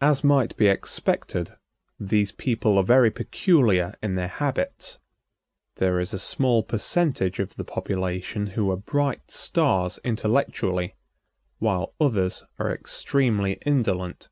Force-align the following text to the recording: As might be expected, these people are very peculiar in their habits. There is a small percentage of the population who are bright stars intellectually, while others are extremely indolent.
As 0.00 0.22
might 0.22 0.56
be 0.56 0.68
expected, 0.68 1.56
these 1.98 2.30
people 2.30 2.78
are 2.78 2.84
very 2.84 3.10
peculiar 3.10 3.96
in 4.00 4.14
their 4.14 4.28
habits. 4.28 5.00
There 5.78 5.98
is 5.98 6.14
a 6.14 6.18
small 6.20 6.62
percentage 6.62 7.40
of 7.40 7.56
the 7.56 7.64
population 7.64 8.46
who 8.54 8.70
are 8.70 8.76
bright 8.76 9.32
stars 9.32 9.98
intellectually, 10.04 10.94
while 11.58 11.92
others 12.00 12.44
are 12.60 12.72
extremely 12.72 13.54
indolent. 13.66 14.28